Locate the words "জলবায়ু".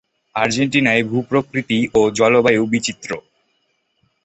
2.11-2.63